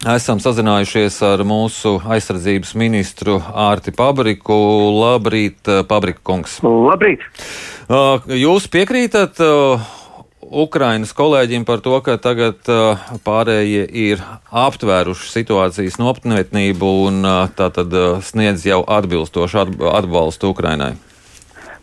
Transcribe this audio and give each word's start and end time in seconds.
Esam 0.00 0.38
sazinājušies 0.40 1.18
ar 1.28 1.42
mūsu 1.44 1.98
aizsardzības 2.08 2.70
ministru 2.80 3.34
Ārti 3.52 3.92
Pabriku. 3.92 4.56
Labrīt, 4.96 5.60
Pabrika 5.90 6.22
kungs. 6.24 6.54
Labrīt! 6.64 7.20
Jūs 8.32 8.70
piekrītat 8.72 9.36
Ukrainas 10.40 11.12
kolēģiem 11.12 11.68
par 11.68 11.84
to, 11.84 11.98
ka 12.00 12.16
tagad 12.16 12.64
pārējie 13.28 13.84
ir 14.06 14.24
aptvēruši 14.48 15.28
situācijas 15.34 16.00
nopietnību 16.00 16.94
un 17.04 17.20
tātad 17.60 17.92
sniedz 18.24 18.64
jau 18.64 18.80
atbilstošu 18.80 19.66
atbalstu 19.92 20.54
Ukrainai? 20.56 20.94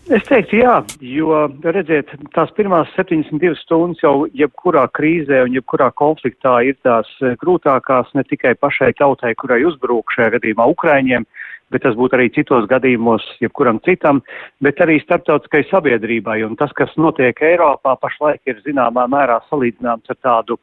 Es 0.07 0.23
teiktu, 0.23 0.61
jā, 0.61 0.73
jo, 1.03 1.39
redziet, 1.67 2.13
tās 2.31 2.51
pirmās 2.55 2.87
72 2.95 3.57
stundas 3.59 3.99
jau 3.99 4.13
jebkurā 4.39 4.85
krīzē 4.95 5.41
un 5.43 5.57
jebkurā 5.57 5.89
konfliktā 5.99 6.53
ir 6.63 6.77
tās 6.87 7.09
eh, 7.19 7.33
grūtākās 7.41 8.13
ne 8.15 8.23
tikai 8.23 8.53
pašai 8.55 8.93
tautai, 8.95 9.33
kurai 9.35 9.59
uzbrūk 9.67 10.15
šajā 10.15 10.37
gadījumā 10.37 10.69
Ukraiņiem, 10.71 11.27
bet 11.75 11.83
tas 11.83 11.99
būtu 11.99 12.15
arī 12.15 12.29
citos 12.37 12.69
gadījumos, 12.71 13.25
jebkuram 13.43 13.81
citam, 13.83 14.21
bet 14.63 14.79
arī 14.79 15.01
starptautiskai 15.03 15.65
sabiedrībai. 15.67 16.39
Un 16.47 16.55
tas, 16.55 16.71
kas 16.77 16.95
notiek 16.95 17.43
Eiropā, 17.43 17.97
pašlaik 17.99 18.47
ir 18.47 18.63
zināmā 18.63 19.09
mērā 19.11 19.41
salīdzināms 19.51 20.15
ar 20.15 20.21
tādu, 20.23 20.61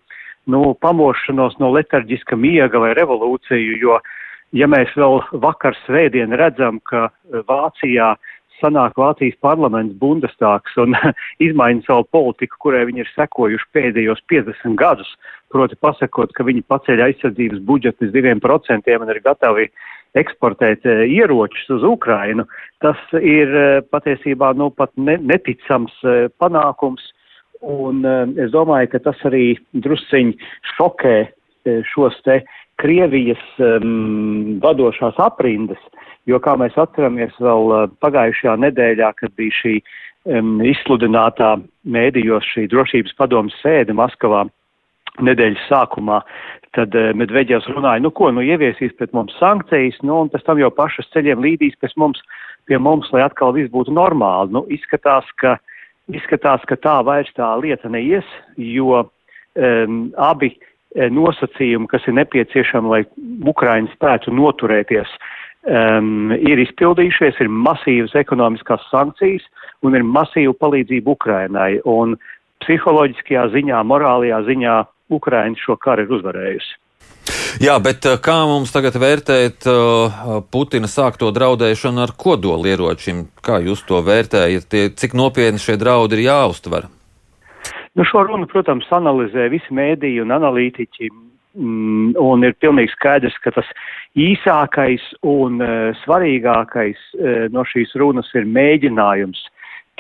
nu, 0.49 0.71
pamošanos 0.81 1.61
no 1.61 1.75
letarģiska 1.77 2.41
miega 2.41 2.81
vai 2.81 2.95
revolūciju, 2.97 3.77
jo, 3.85 4.01
ja 4.57 4.73
mēs 4.73 4.97
vēl 4.97 5.21
vakar 5.45 5.77
svētdien 5.85 6.33
redzam, 6.33 6.81
ka 6.89 7.11
Vācijā 7.45 8.15
sanāk 8.65 8.97
Vācijas 9.01 9.37
parlaments 9.45 9.97
Bundestāgs 10.01 10.77
un 10.81 10.97
izmaina 11.47 11.85
savu 11.87 12.07
politiku, 12.17 12.59
kurai 12.67 12.85
viņi 12.89 13.05
ir 13.05 13.11
sekojuši 13.15 13.71
pēdējos 13.77 14.23
50 14.33 14.79
gadus, 14.81 15.11
proti 15.53 15.77
pasakot, 15.81 16.33
ka 16.35 16.47
viņi 16.47 16.65
paceļ 16.71 17.05
aizsardzības 17.09 17.61
budžetu 17.69 18.09
līdz 18.09 18.41
2% 18.41 18.97
un 19.01 19.13
ir 19.13 19.21
gatavi 19.25 19.69
eksportēt 20.19 20.87
e, 20.87 20.97
ieročus 21.11 21.71
uz 21.77 21.85
Ukrainu, 21.87 22.47
tas 22.83 22.99
ir 23.19 23.51
e, 23.51 23.67
patiesībā 23.91 24.53
nu, 24.59 24.71
pat 24.71 24.93
ne, 24.97 25.19
neticams 25.19 25.95
e, 26.03 26.17
panākums. 26.41 27.13
Un 27.65 28.03
es 28.37 28.51
domāju, 28.53 28.91
ka 28.93 28.99
tas 29.07 29.23
arī 29.25 29.55
drusciņi 29.73 30.35
šokē 30.75 31.15
šos 31.89 32.19
te 32.27 32.43
Krievijas 32.85 33.41
um, 33.65 34.59
vadošās 34.61 35.17
aprindas, 35.25 35.81
jo, 36.29 36.37
kā 36.45 36.53
mēs 36.61 36.75
atceramies 36.77 37.33
vēl 37.41 37.71
uh, 37.73 37.85
pagājušajā 38.05 38.59
nedēļā, 38.61 39.09
kad 39.17 39.33
bija 39.41 39.55
šī 39.57 39.79
um, 39.81 40.59
izsludinātā 40.69 41.55
mēdījos 41.89 42.51
šī 42.53 42.67
drošības 42.75 43.17
padomas 43.17 43.57
sēde 43.63 43.97
Maskavā 43.97 44.43
nedēļas 45.25 45.65
sākumā, 45.71 46.19
tad 46.77 46.93
uh, 47.01 47.15
Medveģevs 47.17 47.71
runāja, 47.73 48.05
nu 48.05 48.13
ko, 48.13 48.29
nu 48.37 48.45
ieviesīs 48.45 48.93
pret 48.99 49.17
mums 49.17 49.33
sankcijas, 49.41 49.97
nu 50.05 50.21
un 50.27 50.33
pēc 50.35 50.45
tam 50.45 50.61
jau 50.61 50.69
pašas 50.77 51.09
ceļiem 51.17 51.41
līdīs 51.41 51.81
pēc 51.81 51.97
mums, 51.97 52.21
pie 52.69 52.77
mums, 52.77 53.09
lai 53.17 53.25
atkal 53.25 53.57
viss 53.57 53.73
būtu 53.73 53.97
normāli. 53.97 54.53
Nu, 54.59 54.67
izskatās, 54.69 55.25
ka, 55.41 55.57
izskatās, 56.13 56.69
ka 56.69 56.77
tā 56.77 57.01
vairs 57.09 57.33
tā 57.33 57.49
lieta 57.65 57.89
neies, 57.89 58.29
jo 58.61 59.07
um, 59.07 59.99
abi 60.21 60.53
Eh, 60.53 60.74
nosacījumi, 60.95 61.89
kas 61.91 62.05
ir 62.07 62.19
nepieciešami, 62.21 62.91
lai 62.91 63.03
Ukraiņa 63.51 63.95
spētu 63.97 64.35
noturēties, 64.35 65.11
um, 65.67 66.31
ir 66.37 66.63
izpildījušies, 66.63 67.41
ir 67.43 67.51
masīvas 67.51 68.15
ekonomiskās 68.21 68.85
sankcijas 68.93 69.47
un 69.83 69.99
ir 69.99 70.07
masīva 70.07 70.55
palīdzība 70.61 71.17
Ukrainai. 71.17 71.73
Un 71.85 72.17
psiholoģiskajā 72.65 73.49
ziņā, 73.57 73.83
morālajā 73.91 74.41
ziņā 74.49 74.79
Ukraina 75.13 75.59
šo 75.61 75.77
karu 75.81 76.07
ir 76.07 76.17
uzvarējusi. 76.19 76.81
Jā, 77.63 77.77
bet 77.83 78.07
eh, 78.09 78.17
kā 78.21 78.35
mums 78.49 78.73
tagad 78.75 78.97
vērtēt 78.99 79.67
uh, 79.71 80.41
Putina 80.51 80.89
sākto 80.91 81.31
draudēšanu 81.35 82.03
ar 82.03 82.13
kodolieročiem? 82.19 83.29
Kā 83.45 83.61
jūs 83.63 83.85
to 83.89 84.01
vērtējat? 84.05 84.67
Tie, 84.69 84.85
cik 84.99 85.15
nopietni 85.17 85.63
šie 85.63 85.79
draudi 85.81 86.19
ir 86.19 86.27
jāuztver? 86.29 86.89
Nu, 87.95 88.03
šo 88.05 88.25
runu, 88.27 88.49
protams, 88.51 88.89
analizē 88.95 89.47
visi 89.53 89.75
mēdīji 89.75 90.25
un 90.25 90.35
analītiķi, 90.35 91.11
mm, 91.55 92.17
un 92.19 92.47
ir 92.47 92.57
pilnīgi 92.59 92.91
skaidrs, 92.97 93.37
ka 93.45 93.53
tas 93.55 93.69
īsākais 94.19 95.05
un 95.23 95.63
uh, 95.63 95.93
svarīgākais 96.03 96.99
uh, 96.99 97.45
no 97.55 97.63
šīs 97.71 97.95
runas 98.03 98.33
ir 98.35 98.51
mēģinājums 98.51 99.47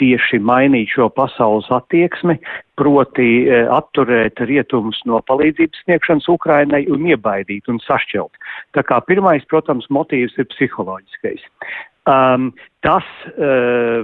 tieši 0.02 0.40
mainīt 0.42 0.90
šo 0.90 1.06
pasaules 1.14 1.70
attieksmi, 1.70 2.40
proti 2.74 3.30
uh, 3.46 3.70
atturēt 3.78 4.42
rietumus 4.42 4.98
no 5.06 5.22
palīdzības 5.30 5.86
sniegšanas 5.86 6.30
Ukrainai 6.34 6.88
un 6.90 7.06
iebaidīt 7.14 7.70
un 7.70 7.78
sašķelt. 7.86 8.44
Tā 8.74 8.82
kā 8.82 8.98
pirmais, 9.06 9.46
protams, 9.46 9.86
motīvs 9.86 10.34
ir 10.34 10.50
psiholoģiskais. 10.50 11.46
Um, 12.10 12.50
tas, 12.82 13.06
uh, 13.38 14.02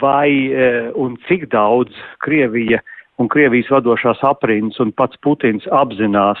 vai 0.00 0.30
uh, 0.48 0.94
un 0.96 1.20
cik 1.28 1.50
daudz 1.52 1.92
Krievija 2.24 2.80
uh, 2.80 2.94
un 3.18 3.28
Krievijas 3.30 3.70
vadošās 3.72 4.22
aprindas 4.26 4.78
un 4.82 4.92
pats 4.96 5.18
Putins 5.24 5.66
apzinās, 5.74 6.40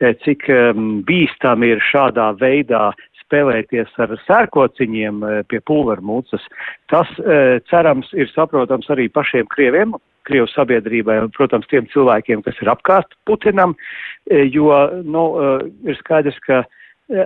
eh, 0.00 0.14
cik 0.24 0.48
um, 0.50 1.02
bīstami 1.06 1.72
ir 1.74 1.82
šādā 1.90 2.32
veidā 2.40 2.90
spēlēties 3.22 3.94
ar 4.02 4.14
sērkociņiem 4.26 5.22
uh, 5.22 5.38
pie 5.50 5.60
pulvermūcas. 5.66 6.44
Tas, 6.92 7.10
uh, 7.22 7.58
cerams, 7.70 8.10
ir 8.14 8.30
saprotams 8.34 8.90
arī 8.94 9.08
pašiem 9.10 9.48
Krieviem, 9.54 9.96
Krievu 10.26 10.50
sabiedrībai 10.50 11.20
un, 11.22 11.30
protams, 11.34 11.66
tiem 11.70 11.86
cilvēkiem, 11.92 12.42
kas 12.42 12.58
ir 12.62 12.70
apkārt 12.72 13.14
Putinam, 13.30 13.76
jo, 14.26 14.72
nu, 15.06 15.22
ir 15.86 15.94
skaidrs, 16.00 16.40
ka 16.42 16.64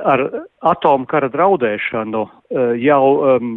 ar 0.05 0.21
atomkara 0.69 1.31
draudēšanu 1.33 2.27
jau 2.77 3.05
um, 3.25 3.55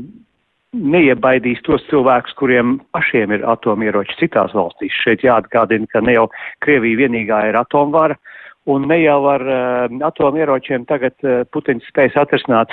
neiebaidīs 0.73 1.61
tos 1.65 1.83
cilvēkus, 1.89 2.35
kuriem 2.39 2.77
pašiem 2.95 3.35
ir 3.37 3.45
atomieroči 3.49 4.17
citās 4.19 4.53
valstīs. 4.57 4.95
Šeit 5.05 5.25
jāatgādina, 5.25 5.89
ka 5.91 6.01
ne 6.01 6.17
jau 6.17 6.29
Krievija 6.65 7.05
vienīgā 7.05 7.43
ir 7.49 7.59
atomvara, 7.59 8.17
un 8.65 8.85
ne 8.87 8.97
jau 9.01 9.17
ar 9.27 9.43
uh, 9.43 9.95
atomieročiem 10.07 10.85
tagad 10.87 11.15
uh, 11.27 11.41
Putins 11.51 11.83
spējas 11.91 12.15
atrisināt 12.23 12.71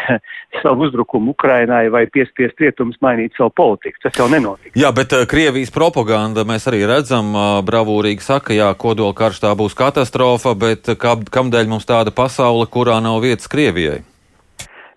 savu 0.63 0.87
uzbrukumu 0.87 1.35
Ukrainai 1.35 1.89
vai 1.91 2.05
piespiest 2.13 2.63
rietumus 2.63 3.01
mainīt 3.03 3.35
savu 3.39 3.51
politiku. 3.59 3.99
Tas 4.05 4.21
jau 4.21 4.29
nenotiek. 4.31 4.73
Jā, 4.79 4.93
bet 4.97 5.17
uh, 5.17 5.27
Krievijas 5.31 5.75
propaganda 5.75 6.47
mēs 6.49 6.69
arī 6.71 6.85
redzam, 6.89 7.35
uh, 7.35 7.59
bravūrīgi 7.67 8.25
saka, 8.25 8.55
jā, 8.57 8.71
kodola 8.79 9.17
karš 9.19 9.43
tā 9.45 9.55
būs 9.59 9.77
katastrofa, 9.79 10.55
bet 10.55 10.95
kā, 11.01 11.19
kamdēļ 11.27 11.75
mums 11.75 11.89
tāda 11.91 12.15
pasaule, 12.15 12.71
kurā 12.71 13.01
nav 13.03 13.21
vietas 13.27 13.51
Krievijai? 13.51 14.05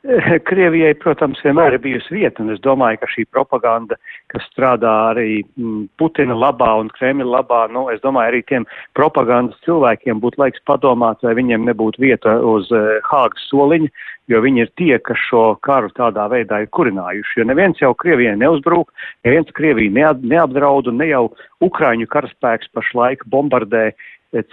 Krievijai, 0.50 0.92
protams, 1.00 1.40
vienmēr 1.46 1.78
ir 1.78 1.82
bijusi 1.84 2.18
vieta, 2.18 2.44
un 2.44 2.52
es 2.52 2.60
domāju, 2.64 3.00
ka 3.00 3.08
šī 3.14 3.24
propaganda, 3.32 3.96
kas 4.34 4.44
strādā 4.52 4.92
arī 5.14 5.44
mm, 5.56 5.86
Putina 6.00 6.36
labā 6.36 6.74
un 6.82 6.90
Kremļa 6.92 7.30
labā, 7.38 7.62
nu, 7.72 7.86
es 7.94 8.04
domāju, 8.04 8.34
arī 8.34 8.42
tiem 8.50 8.68
propagandas 9.00 9.60
cilvēkiem 9.64 10.20
būtu 10.24 10.42
laiks 10.44 10.64
padomāt, 10.68 11.24
vai 11.24 11.38
viņiem 11.40 11.64
nebūtu 11.70 12.04
vieta 12.04 12.36
uz 12.44 12.68
uh, 12.76 12.98
Hāgas 13.08 13.48
soliņa, 13.48 13.92
jo 14.32 14.42
viņi 14.44 14.66
ir 14.66 14.74
tie, 14.80 14.98
kas 15.00 15.24
šo 15.30 15.46
karu 15.64 15.92
tādā 15.96 16.28
veidā 16.32 16.64
ir 16.64 16.72
kurinājuši. 16.76 17.40
Jo 17.40 17.48
neviens 17.48 17.80
jau 17.80 17.94
Krievijai 17.96 18.36
neuzbrūk, 18.40 18.92
neviens 19.28 19.56
Krieviju 19.56 19.96
neap, 19.96 20.20
neapdraud, 20.20 20.92
un 20.92 21.00
ne 21.00 21.14
jau 21.14 21.30
Ukraiņu 21.64 22.10
karaspēks 22.12 22.72
pašlaik 22.76 23.24
bombardē 23.32 23.86
eh, 23.92 23.96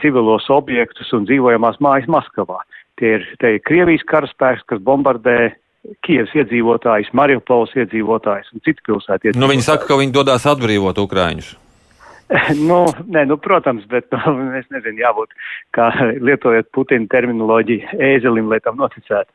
civilos 0.03 0.49
objektus 0.53 1.13
un 1.17 1.25
dzīvojamās 1.29 1.81
mājas 1.81 2.09
Maskavā. 2.13 2.61
Tie 3.01 3.17
ir, 3.17 3.27
tie 3.41 3.57
ir 3.57 3.65
Krievijas 3.65 4.05
karaspēks, 4.11 4.67
kas 4.69 4.83
bombardē 4.85 5.55
Kievas 6.05 6.33
iedzīvotājus, 6.37 7.09
Mariupols 7.17 7.73
iedzīvotājus 7.79 8.53
un 8.53 8.61
citu 8.67 8.85
pilsētu 8.85 9.31
iedzīvotājus. 9.31 9.41
Nu, 9.41 9.49
viņi 9.49 9.65
saka, 9.65 9.89
ka 9.89 9.97
viņi 9.97 10.13
dodās 10.13 10.45
atbrīvot 10.51 11.01
Ukraiņus. 11.01 11.55
nu, 12.69 12.83
nē, 13.11 13.25
nu, 13.31 13.39
protams, 13.41 13.87
bet 13.91 14.13
nu, 14.13 14.51
es 14.61 14.69
nezinu, 14.75 15.01
jābūt, 15.01 15.33
kā 15.77 15.89
lietojot 16.21 16.69
Putina 16.77 17.09
terminoloģiju, 17.11 17.95
ēzelim, 18.11 18.51
lai 18.53 18.61
tam 18.65 18.79
noticētu. 18.81 19.31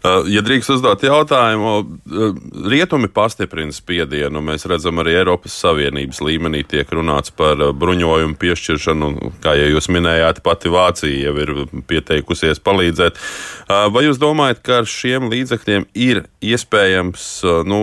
Uh, 0.00 0.22
ja 0.32 0.40
drīkst 0.40 0.72
uzdot 0.72 1.02
jautājumu, 1.04 1.72
uh, 1.84 2.36
rietumi 2.72 3.10
pastiprina 3.12 3.74
spiedienu. 3.76 4.40
Mēs 4.40 4.64
redzam, 4.70 4.96
arī 5.02 5.18
Eiropas 5.18 5.58
Savienības 5.60 6.22
līmenī 6.24 6.62
tiek 6.64 6.88
runāts 6.96 7.34
par 7.36 7.60
uh, 7.60 7.74
bruņojumu 7.76 8.38
piešķiršanu. 8.40 9.10
Kā 9.44 9.52
jau 9.58 9.68
jūs 9.74 9.90
minējāt, 9.92 10.40
pati 10.46 10.72
Vācija 10.72 11.28
jau 11.28 11.34
ir 11.44 11.52
pieteikusies 11.90 12.62
palīdzēt. 12.64 13.20
Vai 13.68 14.06
jūs 14.06 14.18
domājat, 14.20 14.62
ka 14.64 14.80
ar 14.80 14.88
šiem 14.88 15.28
līdzekļiem 15.32 15.90
ir 15.92 16.24
iespējams 16.40 17.26
nu, 17.68 17.82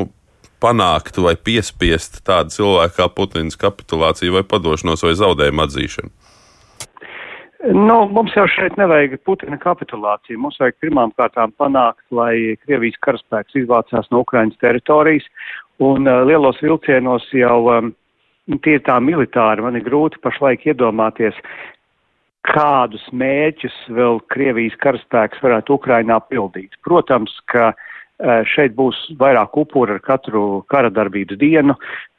panākt 0.64 1.20
vai 1.22 1.36
piespiest 1.38 2.24
tādu 2.26 2.56
cilvēku 2.56 2.98
kā 2.98 3.08
Putins 3.14 3.60
kapitulāciju 3.62 4.40
vai 4.40 4.44
padošanos 4.48 5.06
vai 5.06 5.14
zaudējumu 5.22 5.68
atzīšanu? 5.68 6.14
Nu, 7.66 8.04
mums 8.14 8.36
jau 8.38 8.46
šeit 8.54 8.76
nevajag 8.78 9.16
Putina 9.26 9.58
kapitulāciju. 9.58 10.38
Mums 10.42 10.60
vajag 10.62 10.76
pirmām 10.84 11.14
kārtām 11.18 11.54
panākt, 11.58 12.04
lai 12.14 12.54
Krievijas 12.62 13.00
karaspēks 13.02 13.58
izvācās 13.64 14.10
no 14.14 14.22
Ukrainas 14.22 14.60
teritorijas, 14.62 15.26
un 15.82 16.06
uh, 16.06 16.22
lielos 16.30 16.62
vilcienos 16.62 17.26
jau 17.34 17.58
um, 17.74 17.90
tie 18.62 18.78
ir 18.78 18.84
tā 18.86 19.00
militāri. 19.02 19.66
Man 19.66 19.80
ir 19.80 19.88
grūti 19.88 20.22
pašlaik 20.22 20.68
iedomāties, 20.70 21.38
kādus 22.46 23.04
mērķus 23.10 23.76
vēl 23.98 24.22
Krievijas 24.30 24.78
karaspēks 24.84 25.42
varētu 25.42 25.80
Ukrainā 25.80 26.22
pildīt. 26.30 26.78
Protams, 26.86 27.34
ka 27.50 27.72
šeit 28.50 28.74
būs 28.78 28.98
vairāk 29.20 29.58
upuru 29.62 29.98
ar 29.98 30.02
katru 30.02 30.64
kara 30.72 30.90
darbības 30.90 31.38
dienu, 31.38 31.76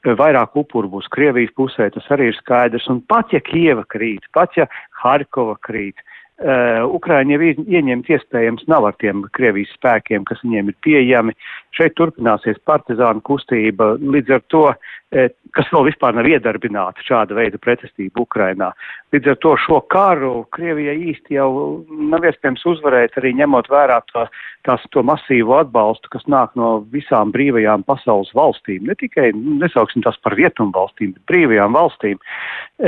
vairāk 0.06 0.54
upuru 0.60 0.90
būs 0.92 1.08
Krievijas 1.10 1.54
pusē, 1.58 1.88
tas 1.94 2.06
arī 2.14 2.30
ir 2.30 2.38
skaidrs. 2.38 2.86
Un 2.92 3.00
pat 3.10 3.32
ja 3.34 3.40
Kieva 3.42 3.82
krīt, 3.90 4.28
pat 4.32 4.54
ja 4.56 4.68
Harkova 5.02 5.58
krīt, 5.66 5.98
Uh, 6.38 6.84
Ukraiņi 6.94 7.34
jau 7.34 7.46
ieņemt 7.66 8.08
iespējams 8.14 8.68
nav 8.70 8.84
ar 8.86 8.94
tiem 9.02 9.24
Krievijas 9.34 9.72
spēkiem, 9.74 10.22
kas 10.22 10.38
viņiem 10.44 10.68
ir 10.70 10.76
pieejami. 10.86 11.32
Šeit 11.74 11.96
turpināsies 11.98 12.60
partizānu 12.62 13.24
kustība, 13.26 13.96
līdz 13.98 14.36
ar 14.36 14.44
to, 14.54 14.60
kas 15.08 15.68
vēl 15.72 15.86
vispār 15.86 16.12
nav 16.16 16.26
iedarbināta 16.28 17.00
šāda 17.06 17.36
veida 17.38 17.56
pretestība 17.60 18.20
Ukrainā. 18.26 18.68
Līdz 19.14 19.30
ar 19.32 19.38
to 19.40 19.54
šo 19.64 19.78
karu 19.88 20.32
Krievijai 20.52 20.98
īsti 21.14 21.38
jau 21.38 21.48
nav 21.88 22.26
iespējams 22.28 22.66
uzvarēt, 22.68 23.16
arī 23.16 23.32
ņemot 23.38 23.70
vērā 23.72 24.02
to, 24.12 24.26
tās, 24.68 24.84
to 24.92 25.00
masīvo 25.06 25.56
atbalstu, 25.62 26.12
kas 26.12 26.28
nāk 26.28 26.52
no 26.60 26.82
visām 26.92 27.32
brīvajām 27.32 27.86
pasaules 27.88 28.34
valstīm. 28.36 28.84
Ne 28.84 28.98
tikai, 29.00 29.30
nesauksim 29.32 30.04
tās 30.04 30.20
par 30.20 30.36
rietumu 30.36 30.76
valstīm, 30.76 31.16
bet 31.16 31.24
brīvajām 31.32 31.80
valstīm. 31.80 32.20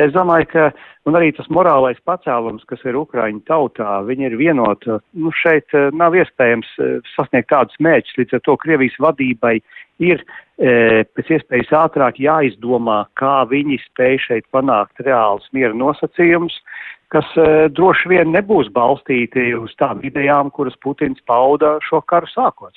Es 0.05 0.12
domāju, 0.12 0.50
ka 0.52 0.70
un 1.08 1.16
arī 1.16 1.32
tas 1.32 1.49
morālais 1.49 1.99
pacēlums, 2.05 2.69
kas 2.69 2.84
ir 2.84 3.00
Ukraiņu 3.00 3.46
tautā, 3.49 4.02
viņi 4.05 4.28
ir 4.28 4.37
vienoti. 4.37 5.00
Nu, 5.16 5.32
šeit 5.32 5.73
eh, 5.73 5.88
nav 5.96 6.20
iespējams 6.20 6.76
sasniegt 7.16 7.49
tādus 7.49 7.81
mērķus, 7.81 8.19
līdz 8.20 8.37
ar 8.37 8.44
to 8.44 8.61
Krievijas 8.61 9.00
vadībai 9.00 9.62
ir 10.00 10.20
e, 10.20 10.25
pēc 10.60 11.30
iespējas 11.38 11.70
ātrāk 11.72 12.18
jāizdomā, 12.20 13.06
kā 13.16 13.46
viņi 13.48 13.78
spēj 13.86 14.18
šeit 14.26 14.48
panākt 14.52 15.00
reāls 15.06 15.46
miera 15.56 15.72
nosacījumus, 15.72 16.58
kas 17.10 17.26
e, 17.40 17.68
droši 17.72 18.12
vien 18.12 18.30
nebūs 18.34 18.68
balstīti 18.74 19.50
uz 19.56 19.72
tām 19.80 20.02
idejām, 20.06 20.52
kuras 20.54 20.76
Putins 20.84 21.20
pauda 21.26 21.78
šo 21.88 22.02
karu 22.06 22.28
sākot. 22.30 22.76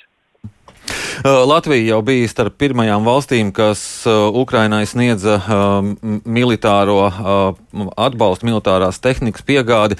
Uh, 1.22 1.44
Latvija 1.48 1.94
jau 1.94 2.00
bija 2.02 2.28
starp 2.28 2.56
pirmajām 2.58 3.04
valstīm, 3.06 3.52
kas 3.54 3.80
uh, 4.08 4.34
Ukrainai 4.34 4.82
sniedza 4.90 5.36
um, 5.38 5.92
militāro 6.26 6.96
uh, 7.06 7.54
atbalstu, 8.00 8.48
militārās 8.48 8.98
tehnikas 9.02 9.44
piegādi. 9.46 9.98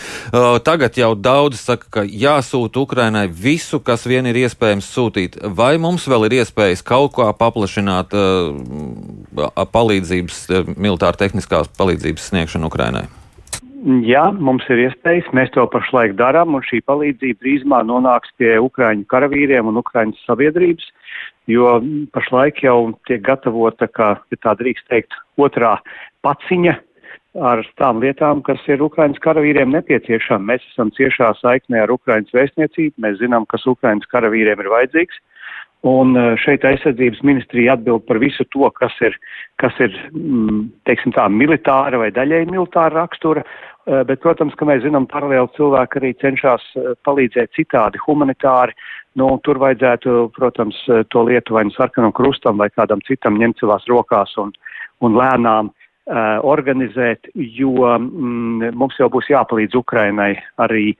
Tagad 0.65 0.97
jau 0.99 1.13
daudz 1.19 1.61
saka, 1.61 1.89
ka 1.91 2.05
jāsūta 2.07 2.83
Ukrainai 2.83 3.27
visu, 3.29 3.81
kas 3.85 4.07
vien 4.09 4.27
ir 4.31 4.39
iespējams 4.45 4.91
sūtīt. 4.95 5.39
Vai 5.59 5.75
mums 5.83 6.07
vēl 6.11 6.29
ir 6.29 6.39
iespējas 6.41 6.85
kaut 6.87 7.17
kā 7.19 7.31
paplašināt 7.39 8.15
palīdzības, 9.75 10.41
militāra 10.75 11.21
tehniskās 11.21 11.71
palīdzības 11.79 12.31
sniegšanu 12.31 12.71
Ukrainai? 12.71 13.07
Jā, 13.85 14.31
mums 14.33 14.65
ir 14.73 14.87
iespējas, 14.87 15.27
mēs 15.37 15.51
to 15.53 15.67
pašlaik 15.69 16.15
darām, 16.17 16.55
un 16.57 16.63
šī 16.65 16.79
palīdzība 16.89 17.43
drīzumā 17.43 17.83
nonāks 17.85 18.31
pie 18.41 18.55
Ukraiņu 18.65 19.05
karavīriem 19.13 19.69
un 19.69 19.77
Ukraiņas 19.83 20.23
sabiedrības, 20.25 20.87
jo 21.51 21.77
pašlaik 22.15 22.63
jau 22.65 22.95
tiek 23.09 23.23
gatavota, 23.25 23.89
kā, 23.89 24.15
ja 24.33 24.41
tā 24.43 24.57
drīkst 24.61 24.89
teikt, 24.91 25.17
otrā 25.41 25.77
paciņa 26.25 26.79
ar 27.35 27.65
tām 27.81 28.01
lietām, 28.03 28.43
kas 28.47 28.63
ir 28.71 28.83
Ukraiņas 28.85 29.23
karavīriem 29.25 29.73
nepieciešama. 29.75 30.53
Mēs 30.53 30.67
esam 30.73 30.93
ciešā 30.95 31.33
saiknē 31.41 31.83
ar 31.83 31.93
Ukraiņas 31.95 32.35
vēstniecību, 32.37 32.95
mēs 33.03 33.19
zinām, 33.23 33.47
kas 33.51 33.67
Ukraiņas 33.67 34.11
karavīriem 34.13 34.63
ir 34.63 34.71
vajadzīgs. 34.71 35.19
Un 35.85 36.17
eh, 36.17 36.33
šeit 36.41 36.65
aizsardzības 36.65 37.21
ministrija 37.29 37.75
atbild 37.77 38.07
par 38.09 38.17
visu 38.23 38.47
to, 38.55 38.65
kas 38.79 38.95
ir, 39.05 39.17
kas 39.61 39.77
ir 39.85 39.93
mm, 40.15 40.63
teiksim 40.89 41.13
tā, 41.13 41.27
militāra 41.29 42.01
vai 42.01 42.09
daļēji 42.15 42.49
militāra 42.49 43.03
rakstura, 43.03 43.43
eh, 43.45 44.01
bet, 44.09 44.23
protams, 44.25 44.57
ka 44.57 44.65
mēs 44.71 44.81
zinām, 44.87 45.05
paralēli 45.11 45.53
cilvēki 45.59 46.01
arī 46.01 46.15
cenšas 46.23 46.65
eh, 46.81 46.89
palīdzēt 47.05 47.53
citādi 47.59 48.01
humanitāri. 48.07 48.73
Nu, 49.21 49.29
tur 49.45 49.61
vajadzētu, 49.61 50.17
protams, 50.35 50.81
to 51.13 51.27
lietu 51.29 51.55
vai 51.55 51.67
nu 51.69 51.77
sarkanam 51.77 52.17
krustam 52.17 52.59
vai 52.59 52.71
kādam 52.73 53.05
citam 53.07 53.37
ņemt 53.39 53.61
savās 53.61 53.85
rokās 53.87 54.33
un, 54.43 54.51
un 55.07 55.15
lēnām 55.15 55.69
uh, 55.69 56.41
organizēt, 56.43 57.29
jo 57.37 57.93
mm, 57.95 58.73
mums 58.75 58.99
jau 58.99 59.07
būs 59.15 59.31
jāpalīdz 59.31 59.79
Ukrainai 59.79 60.33
arī, 60.59 60.97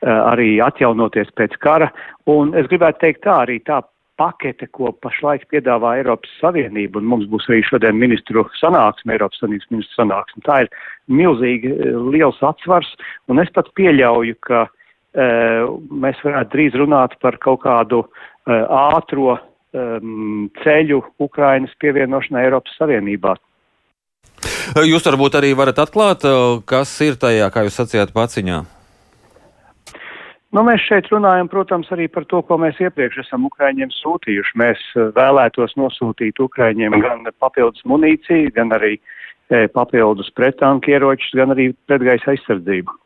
arī 0.00 0.48
atjaunoties 0.64 1.28
pēc 1.36 1.58
kara. 1.60 1.90
Un 2.24 2.56
es 2.56 2.72
gribētu 2.72 3.04
teikt 3.04 3.26
tā 3.28 3.36
arī 3.42 3.58
tā 3.68 3.82
pakete, 4.18 4.68
ko 4.74 4.92
pašlaik 5.04 5.46
piedāvā 5.52 5.96
Eiropas 6.00 6.30
Savienība, 6.42 7.00
un 7.00 7.08
mums 7.10 7.28
būs 7.30 7.48
arī 7.50 7.62
šodien 7.66 7.98
ministru 7.98 8.44
sanāksme, 8.58 9.14
Eiropas 9.14 9.40
Savienības 9.42 9.70
ministru 9.72 10.00
sanāksme. 10.00 10.44
Tā 10.46 10.62
ir 10.64 10.70
milzīgi 11.20 11.72
eh, 11.74 11.98
liels 12.14 12.40
atsvars, 12.44 12.90
un 13.30 13.42
es 13.42 13.52
pat 13.54 13.70
pieļauju, 13.78 14.38
ka 14.46 14.64
uh, 14.68 15.76
mēs 16.04 16.18
varētu 16.24 16.54
drīz 16.54 16.78
runāt 16.78 17.16
par 17.22 17.38
kaut 17.42 17.62
kādu 17.64 18.04
uh, 18.04 18.64
ātro 18.94 19.36
um, 19.36 20.48
ceļu 20.62 21.02
Ukrainas 21.24 21.74
pievienošanai 21.82 22.46
Eiropas 22.48 22.76
Savienībā. 22.80 23.36
Jūs 24.84 25.06
varbūt 25.08 25.38
arī 25.40 25.54
varat 25.56 25.78
atklāt, 25.80 26.26
kas 26.68 26.90
ir 27.04 27.16
tajā, 27.20 27.48
kā 27.52 27.64
jūs 27.64 27.78
sacījāt, 27.80 28.12
paciņā? 28.12 28.60
Nu, 30.56 30.62
mēs 30.64 30.80
šeit 30.88 31.10
runājam, 31.12 31.48
protams, 31.52 31.90
arī 31.92 32.06
par 32.08 32.24
to, 32.30 32.40
ko 32.48 32.56
mēs 32.60 32.78
iepriekš 32.80 33.20
esam 33.26 33.44
Ukraiņiem 33.50 33.90
sūtījuši. 33.92 34.54
Mēs 34.56 34.84
eh, 34.96 35.10
vēlētos 35.16 35.76
nosūtīt 35.76 36.40
Ukraiņiem 36.40 36.96
gan 37.04 37.28
papildus 37.36 37.84
munīciju, 37.88 38.54
gan 38.56 38.72
arī 38.72 38.94
e, 38.96 39.66
papildus 39.68 40.32
pretanku 40.36 40.94
ieročus, 40.94 41.34
gan 41.36 41.52
arī 41.52 41.68
pretgaisa 41.90 42.32
aizsardzību. 42.32 42.96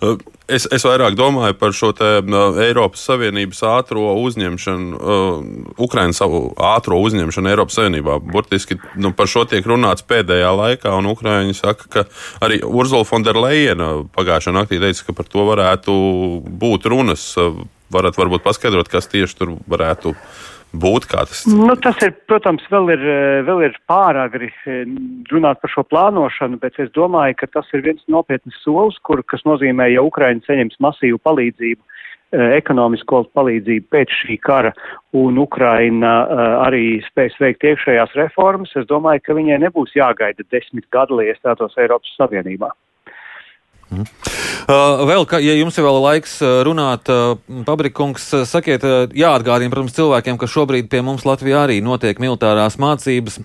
Uh, 0.00 0.16
es, 0.48 0.64
es 0.72 0.84
vairāk 0.86 1.16
domāju 1.18 1.56
par 1.60 1.74
šo 1.76 1.90
te, 1.96 2.08
uh, 2.24 2.58
Eiropas 2.64 3.02
Savienības 3.04 3.60
ātrā 3.68 4.14
uzņemšanu, 4.16 4.96
uh, 4.96 5.74
Ukraiņas 5.84 6.22
ātrā 6.24 7.00
uzņemšanu 7.00 7.52
Eiropas 7.52 7.76
Savienībā. 7.80 8.16
Burtiski 8.24 8.78
nu, 8.96 9.12
par 9.16 9.28
šo 9.30 9.44
tiek 9.50 9.66
runāts 9.68 10.06
pēdējā 10.08 10.52
laikā, 10.56 10.94
un 10.96 11.10
Ukraiņi 11.12 11.58
saka, 11.58 11.90
ka 11.92 12.06
arī 12.46 12.62
Urzula 12.64 13.04
Fonderleina 13.08 13.92
pagājušā 14.16 14.56
naktī 14.56 14.80
teica, 14.80 15.10
ka 15.10 15.18
par 15.20 15.28
to 15.28 15.44
varētu 15.52 15.98
būt 16.64 16.88
runas. 16.90 17.34
Varat 17.90 18.14
varbūt 18.14 18.44
paskaidrot, 18.44 18.86
kas 18.86 19.10
tieši 19.10 19.34
tur 19.36 19.56
varētu 19.68 20.14
būt 20.14 20.59
būt 20.72 21.08
tas? 21.10 21.44
Nu, 21.50 21.74
tas 21.76 21.98
ir, 22.04 22.12
protams, 22.30 22.64
vēl 22.70 22.92
ir, 22.94 23.04
eh, 23.04 23.42
vēl 23.46 23.64
ir 23.68 23.78
pāragri 23.90 24.50
eh, 24.66 24.84
runāt 25.32 25.60
par 25.62 25.72
šo 25.72 25.84
plānošanu, 25.88 26.60
bet 26.62 26.78
es 26.78 26.90
domāju, 26.96 27.36
ka 27.40 27.46
tas 27.58 27.70
ir 27.74 27.82
viens 27.86 28.02
nopietns 28.08 28.56
solis, 28.64 28.98
kur, 29.02 29.22
kas 29.22 29.42
nozīmē, 29.48 29.90
ja 29.92 30.02
Ukraina 30.02 30.40
saņems 30.46 30.78
masīvu 30.80 31.18
palīdzību, 31.26 31.80
eh, 32.32 32.56
ekonomisko 32.58 33.24
palīdzību 33.34 33.86
pēc 33.90 34.14
šī 34.22 34.40
kara, 34.40 34.74
un 35.12 35.38
Ukraina 35.38 36.12
arī 36.66 37.02
spēs 37.08 37.34
veikt 37.40 37.66
iekšējās 37.66 38.14
reformas, 38.14 38.76
es 38.76 38.86
domāju, 38.86 39.24
ka 39.24 39.34
viņai 39.34 39.58
nebūs 39.66 39.96
jāgaida 39.98 40.46
desmit 40.50 40.86
gadi, 40.90 41.18
lai 41.18 41.32
iestātos 41.32 41.76
Eiropas 41.76 42.14
Savienībā. 42.18 42.70
Mm. 43.90 44.06
Vēl, 45.10 45.24
ka, 45.26 45.40
ja 45.42 45.54
jums 45.58 45.78
ir 45.78 45.86
vēl 45.86 46.02
laiks 46.04 46.36
uh, 46.44 46.60
runāt, 46.66 47.10
uh, 47.10 47.62
Pabrikungs, 47.66 48.28
sakiet, 48.46 48.84
jāatgādina, 49.16 49.72
protams, 49.72 49.96
cilvēkiem, 49.96 50.38
ka 50.38 50.50
šobrīd 50.50 50.90
pie 50.92 51.02
mums 51.06 51.26
Latvijā 51.26 51.64
arī 51.66 51.80
notiek 51.84 52.22
militārās 52.22 52.78
mācības. 52.80 53.40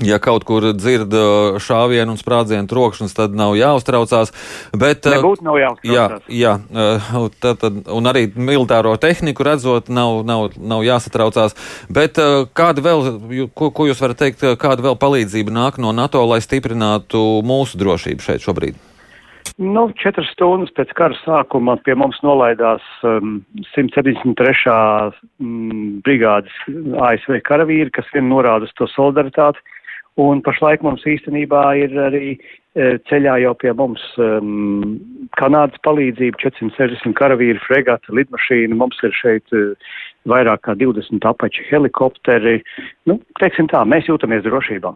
Ja 0.00 0.16
kaut 0.16 0.46
kur 0.48 0.64
dzird 0.72 1.12
šāvienu 1.60 2.14
un 2.14 2.16
sprādzienu 2.16 2.64
trokšņus, 2.64 3.12
tad 3.12 3.34
nav 3.36 3.52
jāuztraucās. 3.58 4.30
Bet, 4.72 5.04
Nebūtu 5.04 5.44
nav 5.44 5.58
jāuztraucās. 5.60 6.30
Jā, 6.32 6.54
jā 6.72 7.26
tad, 7.44 7.58
tad, 7.60 7.82
un 7.92 8.08
arī 8.08 8.22
militāro 8.32 8.94
tehniku 8.96 9.44
redzot, 9.44 9.90
nav, 9.92 10.22
nav, 10.24 10.56
nav 10.56 10.86
jāsatraucās. 10.86 11.52
Bet 11.92 12.16
kāda 12.56 12.86
vēl, 12.86 13.04
ko, 13.52 13.68
ko 13.68 13.90
jūs 13.90 14.00
varat 14.00 14.22
teikt, 14.24 14.46
kāda 14.62 14.88
vēl 14.88 14.96
palīdzība 14.96 15.52
nāk 15.52 15.76
no 15.76 15.92
NATO, 15.92 16.24
lai 16.24 16.40
stiprinātu 16.40 17.20
mūsu 17.44 17.76
drošību 17.84 18.24
šeit 18.24 18.48
šobrīd? 18.48 18.80
Nu, 19.60 19.84
četras 20.00 20.30
stundas 20.32 20.72
pēc 20.76 20.94
kara 20.96 21.16
sākuma 21.20 21.76
pie 21.84 21.94
mums 21.98 22.16
nolaidās 22.24 22.84
um, 23.04 23.42
173. 23.74 24.72
Um, 25.42 26.00
brigādes 26.06 26.54
ASV 26.96 27.42
karavīri, 27.44 27.92
kas 27.92 28.08
vien 28.14 28.30
norāda 28.32 28.68
uz 28.68 28.72
to 28.78 28.88
solidaritāti. 28.94 29.60
Un 30.20 30.42
pašlaik 30.44 30.82
mums 30.84 31.04
īstenībā 31.08 31.60
ir 31.80 31.94
arī 31.96 32.26
e, 32.34 32.98
ceļā 33.08 33.38
jau 33.46 33.52
pie 33.56 33.72
mums 33.76 34.02
um, 34.20 34.98
Kanādas 35.40 35.80
palīdzība, 35.86 36.36
460 36.42 37.16
karavīri, 37.16 37.60
fregata, 37.64 38.12
lidmašīna. 38.12 38.76
Mums 38.76 39.00
ir 39.08 39.16
šeit 39.16 39.56
e, 39.56 39.70
vairāk 40.28 40.66
kā 40.68 40.76
20 40.76 41.24
apači 41.28 41.64
helikopteri. 41.70 42.58
Nu, 43.08 43.16
teiksim 43.40 43.72
tā, 43.72 43.86
mēs 43.88 44.12
jūtamies 44.12 44.44
drošībā. 44.44 44.92